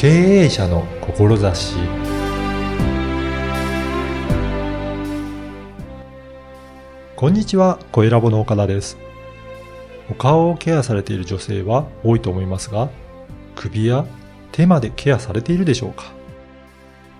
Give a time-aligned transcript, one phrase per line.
[0.00, 1.76] 経営者の志
[7.16, 8.96] こんにちは、小ラボの岡田です。
[10.10, 12.88] お顔をケアされている女性は多いと思いますが、
[13.54, 14.06] 首や
[14.52, 16.14] 手までケアされているでしょうか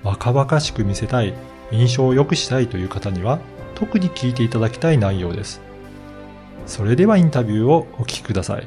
[0.02, 1.34] 若々しく見せたい、
[1.70, 3.40] 印象を良くしたいという方には、
[3.74, 5.60] 特に聞いていただきたい内容です。
[6.64, 8.66] それではインタビューをお聞きください。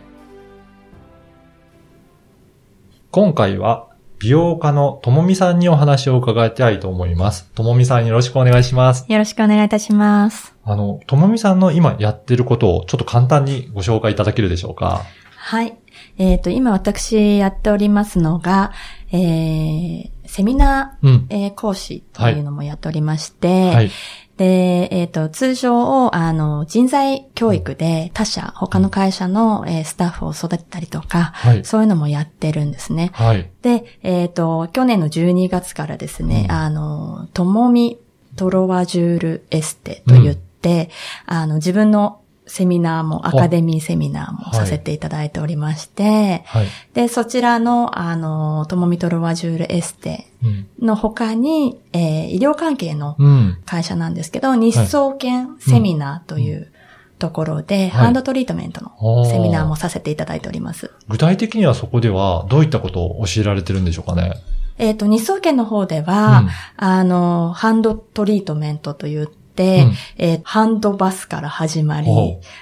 [3.09, 3.87] 今回は
[4.23, 7.51] 美容家のともみさんにお話を伺いたいと思います。
[7.55, 9.05] ともみさんよろしくお願いします。
[9.09, 10.55] よろしくお願いいたします。
[10.63, 15.01] あの、ともみさんの今やってることをちょっと簡単にご紹介いただけるでしょうか？
[15.35, 15.77] はい。
[16.17, 18.71] えっ、と、今私やっておりますのが、
[19.11, 21.25] えー、セミナー、うん。
[21.29, 23.91] えー講師というのもやっておりまして、はい。
[24.37, 31.63] で、えっ、と、通常を、あの、人材教育で他社、他の会社の、えースタッフを育てたりとか、はい。
[31.63, 33.11] そういうのもやってるんですね。
[33.13, 33.51] はい。
[33.61, 37.99] で、えっ、と、去年の12月からですね、うんあの、ともみ
[38.35, 40.89] トロワジュールエステと言って、
[41.27, 42.22] あの、自分の
[42.55, 46.67] セミナーも、アカデミーセミナーもはいさせていただいておりまして、はい。
[46.93, 50.67] で、そちらの、あの、ともみトロワジュールエステうん。
[50.79, 53.57] の他に、えー医療関係のうん。
[53.65, 56.71] 会社なんですけど、日総研セミナーという
[57.17, 60.91] ところで、ハンドトリートメントのセミナーもさせていただいております。
[61.07, 64.33] 具体的にはそこではどういったことを教えられてるんでしょうかね？
[64.77, 72.07] えっ、と、日総研の方では、うんあの、ハンドトリートメントと言って、うんえーハンドバスから始まり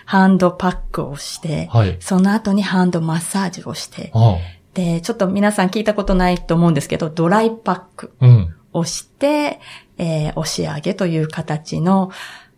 [0.06, 1.98] ハンドパックをして、はい。
[2.00, 4.38] その後にハンドマッサージをして、あ
[4.74, 8.56] で、ちょっと皆さん聞いたことないと思うんですけど、ドライパックうん。
[8.74, 9.60] をして、
[9.98, 12.12] えー押し上げという形の、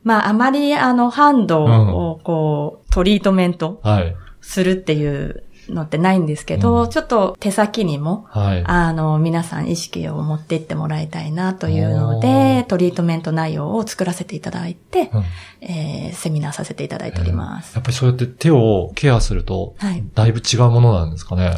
[0.03, 4.16] まあ、あまりあの、ハンドをこう、トリートメントはい。
[4.42, 8.64] するっていうのってないんですけど、うんちょっと手先にも、はい。
[8.66, 15.23] あの、皆さん意識を持っていってもらいたいなというのおでー、トリートメント内容を作らせていただいて、うん
[15.62, 17.73] えーセミナーさせていただいております。
[17.75, 20.03] やっぱりそうやって手をケアすると、はい。
[20.13, 21.56] だいぶ違うものなんですかね。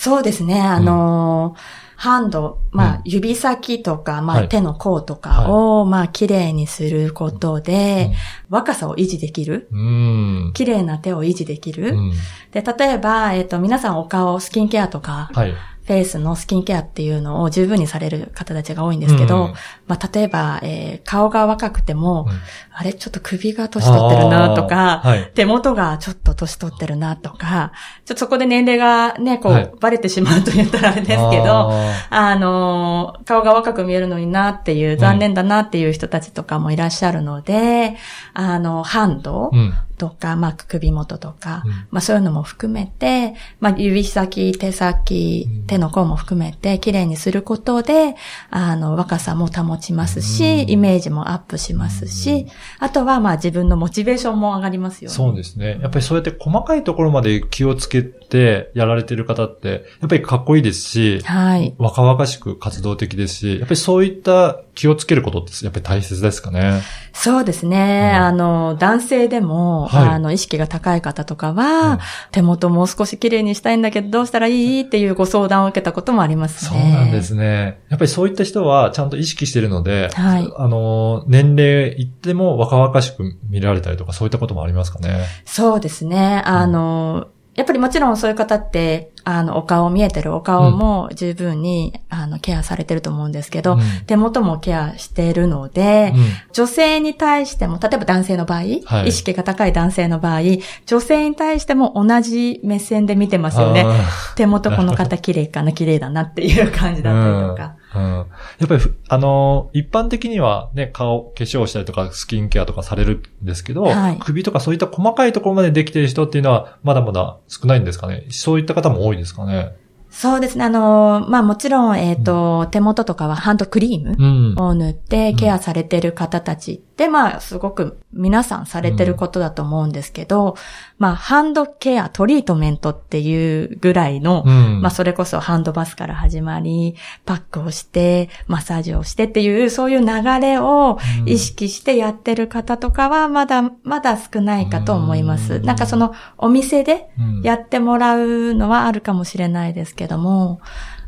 [0.00, 8.12] そうですね、あのーハンド、まうんあ、指先とか、まあ、はい手の甲とかを、まあ、綺麗にすることで、
[8.48, 9.66] 若さを維持できる？
[9.72, 10.52] うん。
[10.54, 11.88] 綺麗な手を維持できる？
[11.88, 12.12] うん。
[12.52, 15.50] で、例えば、えっ、と、皆さんお顔、スキンケアとか、はい。
[15.50, 19.54] フェイスのスキンケアっていうのを十分にされる方たちが多いんですけど、うん
[19.88, 22.38] まあ、例えば、えー顔が若くても、うん。
[22.74, 25.30] あれ、ちょっと首が年取ってるなとか、はい。
[25.34, 27.72] 手元がちょっと年取ってるなとか、
[28.04, 29.72] ちょっとそこで年齢がね、こう、はい。
[29.80, 37.96] バレてしまうと言ったらあれですけど、ああのー顔が若く見えるのになっていう、残念だなっていう人たちとかもいらっしゃるので、
[38.34, 39.74] あの、ハンドーうん。
[39.98, 41.72] とか、まあ、首元とか、うん。
[41.90, 48.14] まあ、そういうのも含めて、まあ、指先、手先うん、手の甲も含めて、綺麗にすることで、
[48.50, 52.46] あの、若さも保ちますし、うんイメージもアップしますし、
[52.78, 55.16] あとは、まあ、自分のモチベーションも上がりますよね。
[55.16, 55.78] そうですね。
[55.80, 61.74] やっぱりそうやって細かいところまで気をつけてやられてる方って、やっぱりかっこいいですし、はい。
[61.78, 66.82] 若々しく活動的ですし、やっぱりそういった気をつけることってやっぱり大切ですかね。
[67.12, 68.12] そうですね。
[68.14, 71.98] うんあの、男性でも、はいあの、意識が高い方とかは、うん
[72.30, 74.80] 手元もう少し綺麗にしたいんだけど、どうしたらいい？
[74.82, 76.92] っていうご相談を受けたこともありますそうね。
[76.92, 77.80] なんですね。
[77.88, 85.26] やっぱりそういった人はちゃんと意識してるので、はいあの、年齢いっても若々しく見られたりとかそういったこともありますかね。
[85.44, 86.42] そうですね。
[86.44, 100.42] あの、やっぱりもちろんそういう方って、あの、お顔見えてるお顔も十分に、あの、ケアされてると思うんですけど、うん手元もケアしているので、うん女性に対しても、例えば男性の場合、はい意識が高い男性の場合、
[100.86, 103.82] 女性に対しても同じ目線で見てますよね。
[103.84, 107.74] あ手元この方綺麗かな、綺麗だなっていう感じだったりとか。
[107.98, 108.26] ーうん
[108.58, 118.26] やっぱりふ、あのー一般的にはね、顔、化粧したりとか、スキンケアとかされるんですけど、はい首とかそういった細かいところまでできている人っていうのは、まだまだ少ないんですかね？
[118.30, 119.72] そういった方も多いですかね？
[120.10, 120.64] そうですね。
[120.64, 124.58] あの、まあもちろん、えっ、と、手元とかはハンドクリームうん。
[124.58, 130.56] を塗ってケアされてる方たちって、まあ、すごく皆さんされてることだと思うんですけど、
[130.98, 134.82] まあ、ハンドケア、トリートメントっていうぐらいの、うん。
[134.82, 140.06] まあ、それこそハンドバスから始まり、パックをして、マッサージをしてっていう、そういう流
[140.40, 145.54] れをうん意識してやってる方とかは、まだ、まだ少ないかと思います。
[145.54, 150.60] うんなんかその、お店でうんやってもらうのはあるかもしれないですけども、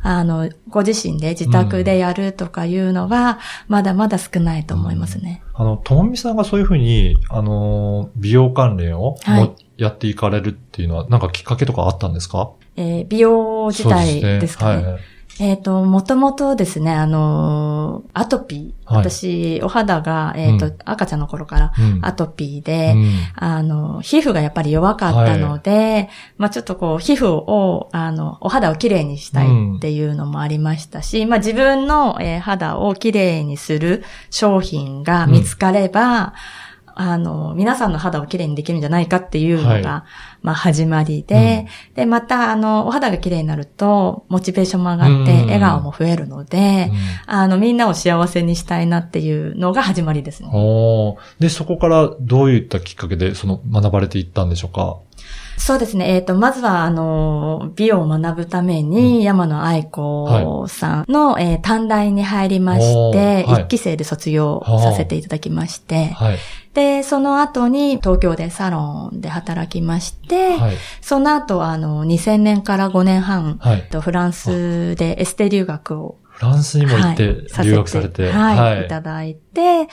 [0.03, 5.43] あの、ご自身で自宅でやるとかいうのは、まだまだ少ないと思いますね。
[5.53, 9.51] あの、ともみさんがそういうふうに、あのー、美容関連をも、はい。
[9.77, 12.51] やっていかれるっていうのは、なんかきっかけとかあったんですか？
[12.75, 14.97] えー美容自体ですかね。
[15.41, 18.93] えっ、と、もともとですね、あの、アトピー。
[18.93, 19.09] はい。
[19.09, 20.77] 私、お肌が、えっ、と、うん。
[20.85, 21.99] 赤ちゃんの頃からうん。
[22.05, 23.11] アトピーで、うん。
[23.35, 29.47] あの、皮膚がやっぱり弱かったので、まあちょっとこう、皮膚を、あの、お肌をきれいにしたい
[29.77, 36.33] っていうのもありましたし、まあ自分の、えー肌をきれいにする商品が見つかれば、
[37.01, 40.05] あの、皆さんの肌をきれいにできるんじゃないかっていうのが、は
[40.41, 45.45] まあ始まりで、で、また、あの、お肌がきれいになると、モチベーションも上がって、うん。
[45.45, 46.91] 笑顔も増えるので、
[47.25, 50.49] あの、みんなを幸せにしたいなっていうのが始まりですね。
[51.39, 54.97] で、そこからどういったきっかけで、その、学ばれていったんでしょうか？
[55.57, 56.15] そうですね。
[56.15, 66.37] えっ、と、まずは、あの、美を学ぶために、山野愛子さんの、えー短大に入りまして、はい一期生で卒業させていただきまして、はい。
[66.73, 70.77] で、その後に東京でサロンで働きまして、はい。
[71.01, 73.89] その後、あの、2000年から5年半、はいえっ。
[73.89, 78.31] とフランスでエステ留学をフランスにも行ってはい、留学されて。
[78.31, 79.87] はい、い、ただいて、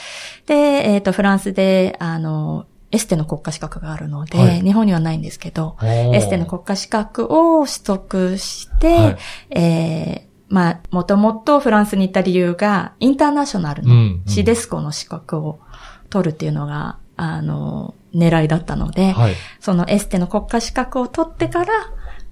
[0.46, 4.60] で、えっ、と、フランスで、あの、エステの国家資格があるので、はい。
[4.62, 9.16] 日本にはないんですけど、エエステの国家資格を取得して、はい。
[9.50, 14.22] えーまあ、もともとフランスに行った理由が、インターナショナルのうんうん。
[14.26, 15.60] シデスコの資格を
[16.10, 19.34] 取るっていうのが、あの、狙いだったので、はい。
[19.60, 21.72] そのエステの国家資格を取ってから、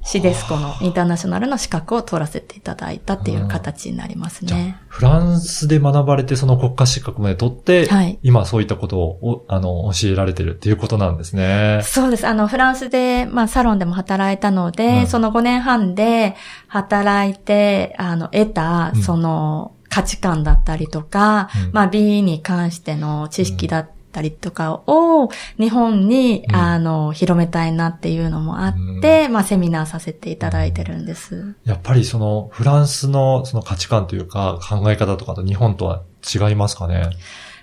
[0.07, 4.79] シデスコのインターナショナルの資格を取らせていただいたっていう形になりますね。
[4.81, 11.81] あ、フランスで学ばれて、その国家資格まで取って、はい今そういったことを、おあの、教えられてるっていうことなんですね。
[11.83, 12.27] そうです。
[12.27, 16.37] あの、フランスで、まあ、サロンでも働いたので、うんその5年半で
[16.69, 23.96] 働いて、あの、得たうん、その、価値観だったりとか、うんまあ、美に関しての知識だったり
[24.31, 25.29] とかを、
[25.59, 31.55] 日本に、うんあの、広めたいなっていうのもあって、まあ、セミナーさせていただいてるんです。
[31.65, 37.11] やっぱりその、フランスのその価値観というか、考え方とかと日本とは違いますかね？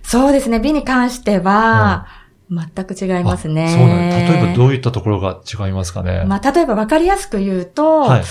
[0.03, 0.59] そうですね。
[0.59, 2.07] 美に関しては、
[2.49, 3.65] 全く違いますね。
[3.65, 3.95] あそうな
[4.31, 6.23] 例えばどういったところが違いますかね？
[6.27, 8.23] まあ、例えば分かりやすく言うと、はい。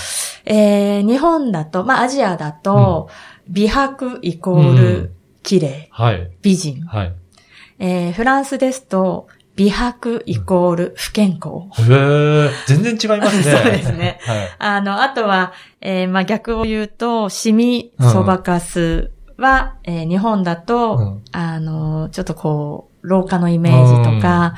[0.45, 3.09] えー日本だと、まあ、アジアだと、
[3.49, 6.31] 美白イコール綺麗、はい。
[6.41, 6.85] 美人。
[6.85, 7.13] はい。
[7.79, 11.69] えーフランスですと、美白イコール不健康。
[11.91, 13.43] へえ、全然違いますね。
[13.55, 14.19] そうですね。
[14.23, 14.37] はい。
[14.57, 24.55] あの、あとは、えーまあ、逆を言うと、シミ、そばかすは、えー日本だと、うんあの、ちょっとこう、老化のイメージとか、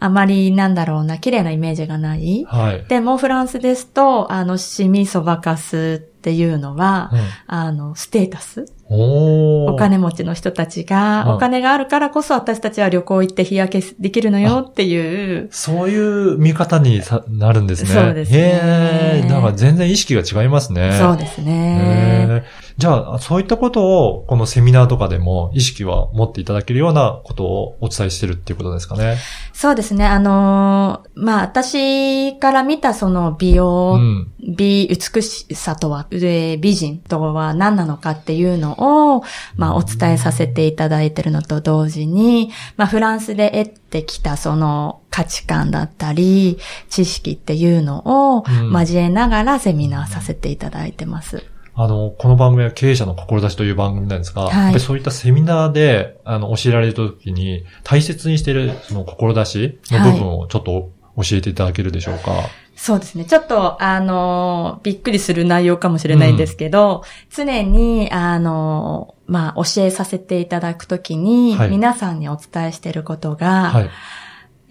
[0.00, 2.44] あまりなんだろうな、綺麗なイメージがない。
[2.46, 2.84] はい。
[2.88, 17.88] でも、フランスですと、あの、シミ、そばかすっていうのは、うんあの、ステータスお金持ちの人たちが、うんお金があるからこそ私たちは旅行行って日焼けできるのよっていう、そういう見方にさなるんですね。
[17.88, 18.38] そうですね。
[18.38, 20.96] へえ、だから全然意識が違いますね。
[20.98, 22.44] そうですへね。
[22.76, 29.16] じゃあ、そういったことを、このセミナーとかでも意識は持っていただけるようなことをお伝えしてるっていうことですかね。
[29.52, 30.04] そうですね。
[30.06, 34.32] あのーまあ、私から見たその美う容、ん。
[34.40, 39.22] 美、美しさとは、美人とは何なのかっていうのを、
[39.56, 46.58] まあ、お伝えさせていただいてるのと同時に、まあ、フランスで得てきたその価値観だったり、
[46.90, 51.44] 知識っていうのを交えながらセミナーさせていただいてます。
[51.76, 62.32] あの、この番組は経営者の志という番組なんですが、はいやっぱりそういったセミナーで、あの、教えられるときに、大切にしている、その志の部分をちょっと教えていただけるでしょうか？
[62.76, 63.24] そうですね。
[63.24, 73.90] ちょっと、あの、びっくりする内容かもしれないんですけど、常に、あの、まあ、教えさせていただくときに、はい皆さんにお伝えしていることが、はい。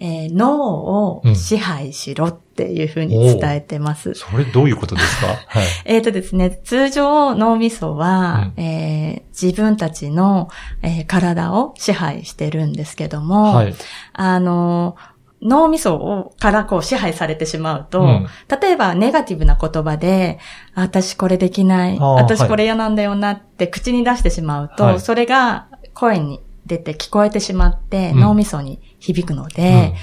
[0.00, 4.14] えー脳を支配しろっていうふうに伝えてます。
[4.14, 5.26] それどういうことですか？
[5.48, 5.64] はい。
[5.84, 8.64] えっ、とですね、通常脳みそは、うん。
[8.64, 10.48] えー自分たちの、
[10.82, 13.74] えー体を支配してるんですけども、はい。
[14.12, 14.96] あの、
[15.42, 18.26] 脳みそをからこう支配されてしまうと、うん。
[18.60, 20.38] 例えばネガティブな言葉で、
[20.74, 25.00] あ私これできない、私これ嫌なんだよなって口に出してしまうと、はい。
[25.00, 28.20] それが声に出て聞こえてしまって、うん。
[28.20, 29.94] 脳みそに響くので、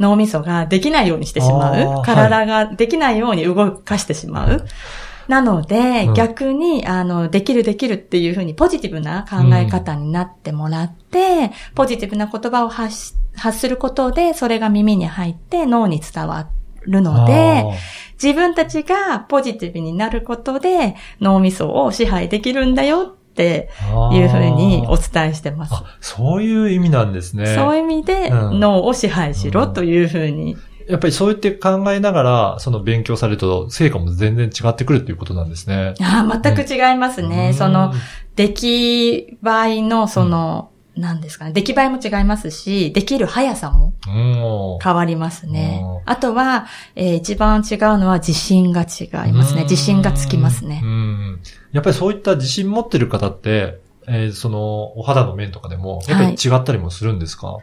[0.00, 2.02] 脳みそができないようにしてしまう。
[2.02, 4.64] 体ができないように動かしてしまう。
[5.28, 16.48] なので、うん逆に、あの、できるできるっていうふうにポジティブな考え方になってもらって、ポジティブな言葉を発し発することで、それが耳に入って脳に伝わ
[16.82, 17.64] るので、
[18.20, 23.70] 自分たちがポジティブになることで脳みそを支配できるんだよって
[24.12, 25.74] いうふうにお伝えしてます。
[25.74, 27.54] あ、そういう意味なんですね。
[27.54, 30.56] そういう意味でうん脳を支配しろというふうに
[30.90, 35.94] やっぱりそうやって考えながら、その勉強されると、成果も全然違ってくるっていうことなんですね。
[36.00, 37.48] ああ、全く違いますね。
[37.48, 37.92] うんその、、
[38.34, 39.36] 出来栄
[39.76, 41.52] えの、その、なんですかね。
[41.52, 44.78] 出来栄えも違いますし、できる速さもうん。
[44.82, 46.02] 変わりますねう。
[46.04, 46.66] あとは、
[46.96, 49.62] えー一番違うのは自信が違いますね。
[49.62, 50.86] 自信がつきますねう。
[50.86, 51.40] ん。
[51.72, 53.78] やっぱりそういった自信持ってる方って、
[54.08, 57.58] えーその、お肌の面とかでも、やっぱり違ったりもするんですか、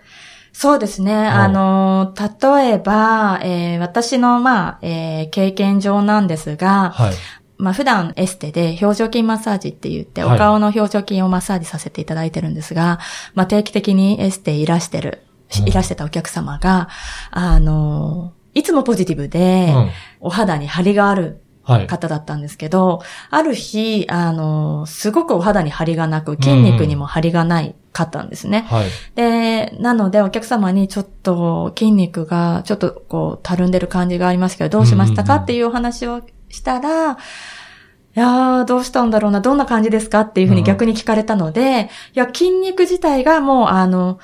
[0.53, 1.13] そうですね。
[1.13, 7.13] あの、例えば、えー私の、まあ、えー経験上なんですが、はい。
[7.57, 12.99] まあ、普段エステで表情筋マッサージって言って、はいお顔の表情筋をマッサージさせていただいてるんですが、
[13.33, 15.23] まあ、定期的にエステいらしてる、
[15.59, 16.89] うんいらしてたお客様が、
[17.31, 19.89] あの、いつもポジティブで、うん。
[20.19, 21.87] お肌に張りがあるはい。
[21.87, 28.65] 方だったんですけど、ある日、あの、すごくお肌に張りがなく、筋肉にも張りがないかったんですね。
[28.69, 28.87] はい。
[29.15, 35.35] で、なのでお客様にちょっと筋肉がちょっとこうたるんでる感じがありますけど、どうしましたか？
[35.35, 44.19] っていうお話をしたら、いやー、どうしたんだろうな、どんな感じですかっていうふうに逆に聞かれたので、いや、筋肉自体がもう、あの、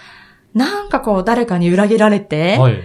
[0.54, 2.80] なんかこう、誰かに裏切られて、はい。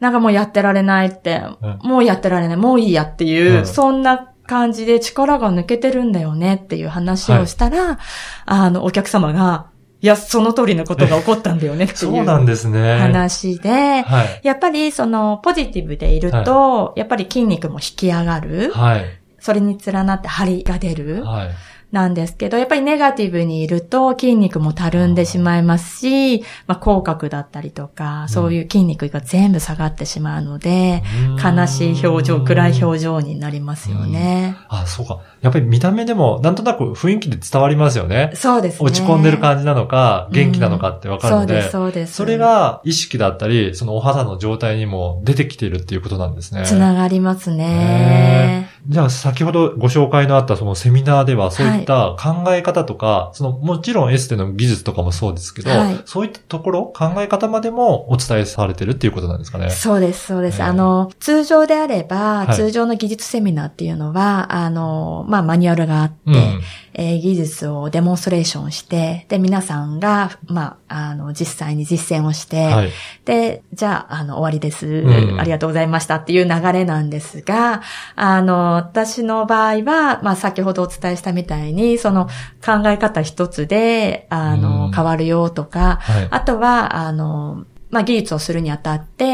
[0.00, 1.78] なんかもうやってられないって、うん。
[1.82, 3.66] もうやってられない、もういいやっていう、うん。
[3.66, 7.98] そんな感じで力が抜けてるんだよねっていう話をしたら、
[8.46, 9.66] あの、お客様が、
[10.02, 12.98] いや、その通りのことが起こったんだよねっていそうなんうですね。
[12.98, 14.40] 話で、はい。
[14.42, 18.72] やっぱりそのポジティブでいると、やっぱり筋肉も引き上がる。
[18.72, 19.19] はい。
[19.40, 21.24] それに連なって張りが出る。
[21.24, 21.50] はい。
[21.92, 31.02] なんですけど、やっぱりネガティブにいると筋肉もたるんでしまいますし、まあ、口角だったりとか、そういう筋肉が全部下がってしまうので、
[31.42, 34.56] 悲しい表情、暗い表情になりますよね。
[34.68, 35.18] あ、そうか。
[35.40, 38.30] やっぱり見た目でも、なんとなく雰囲気で伝わりますよね。
[38.34, 38.86] そうですね。
[38.86, 42.12] 落ち込んでる感じなのか、元気なのかってわかるので、そうです、そうです。
[42.14, 46.62] それ、が意識だったり、そのお肌の状態にも出てきているっていうことなんですね。
[46.64, 48.59] つながりますねね。
[48.86, 59.70] じゃあ先ほどご紹介のあったそのセミナーではそういった考え方とか、そのもちろんエステの技術とかもそうですけど、はいそういったところ、考え方までもお伝えされてるっていうことなんですかね。
[59.70, 60.60] そうです、そうです。
[60.60, 66.60] ええあの、通常であれば、はい通常の技術セミナーっていうのは、あの、まあ、マニュアルがあって、うん。
[66.94, 72.90] えー技術をデモンストレーションして、で、皆さんが、まあ、あの、実際に実践をして、はい。
[73.24, 77.82] で、じゃあ、あの、終わりです、んありがとうございましたっていう流れなんですが、
[78.16, 82.26] あの、私の場合は、まあ、先ほどお伝えしたみたいに、その
[82.64, 86.28] 考え方一つで、あの、うん変わるよとか、はい。
[86.30, 89.30] あとは、あの、まあ、技術をするにあたって、うん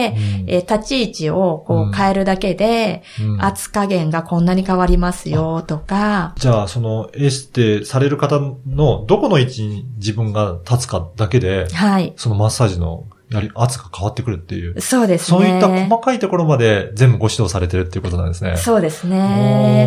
[0.48, 12.12] えー立ち位置をこうんう変えるだけで、うん圧加減がこんなに変わりますよとか、じゃあ、そのエステされる方のどこの位置に自分が立つかだけで、はい。
[12.16, 14.80] そのマッサージのやり、圧が変わってくるっていう。
[14.80, 15.38] そうですね。
[15.38, 18.56] そういった細かいところまで全部ご指導されてるっていうことなんですね。
[18.56, 19.86] そうですね。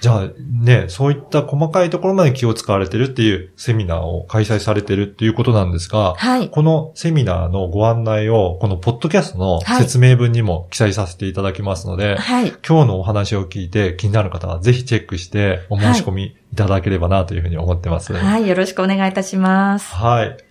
[0.00, 6.48] じゃあね、そういった細かいところまで気を使われてるっていうセミナーを開催されてるっていうことなんですが、はい。
[6.48, 12.48] このセミナーのご案内を、このポッドキャストのはい説明文にも記載させていただきますので、はい。
[12.66, 18.12] 今日のお話を聞いて気になる方はぜひチェックしてお申し込みいただければなというふうに思ってます。
[18.12, 18.22] はい。
[18.22, 18.48] はい。
[18.48, 19.92] よろしくお願いいたします。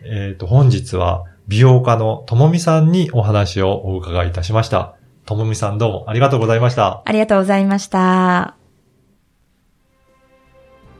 [0.05, 4.95] えっ、と、本日は美容家のともみさんにお話をお伺いいたしました。
[5.25, 7.01] ともみさんどうもありがとうございました。
[7.05, 8.58] ありがとうございました。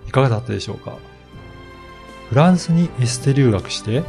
[0.09, 0.97] いかがだったでしょうか？
[2.29, 4.01] フランスにエステ留学して、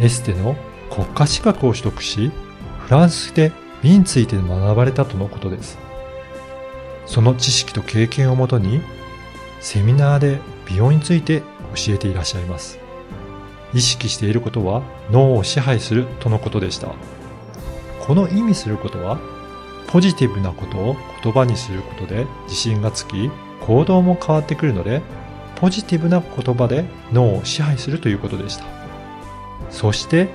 [0.00, 0.56] エステの
[0.90, 2.30] 国家資格を取得し、
[2.78, 3.52] フランスで
[3.82, 5.78] 美について学ばれたとのことです。
[7.04, 8.80] その知識と経験をもとに、
[9.60, 11.42] セミナーで美容について
[11.74, 12.78] 教えていらっしゃいます。
[13.74, 16.94] 意識していることは脳を支配するとのことでした。
[18.06, 19.18] この意味することは、
[19.88, 25.02] ポジティブなことを言葉にすることで自信がつき、行動も変わってくるので、
[25.56, 28.64] ポジティブな言葉で脳を支配するということでした。
[29.70, 30.28] そして、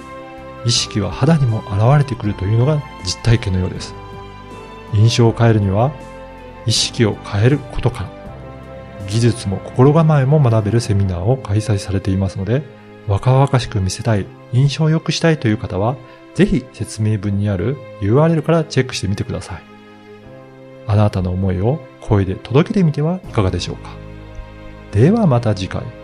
[0.65, 3.95] 意識は肌にも現れてくるというのが実体験のようです。
[4.93, 5.91] 印象を変えるには、
[6.65, 8.09] 意識を変えることから、
[9.07, 12.63] 技術も心構えも学べるセミナーを開催されていますので、
[13.07, 15.95] 若々しく見せたい、印象を良くしたいという方は、
[16.35, 19.63] ぜひ説明文にある URL からチェックしてみてください。
[20.87, 24.00] あなたの思いを声で届けてみてはいかがでしょうか。
[24.91, 26.00] ではまた次回。